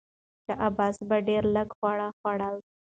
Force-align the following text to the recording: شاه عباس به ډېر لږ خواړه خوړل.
شاه 0.45 0.57
عباس 0.67 0.95
به 1.09 1.17
ډېر 1.27 1.43
لږ 1.55 1.69
خواړه 1.77 2.07
خوړل. 2.17 2.55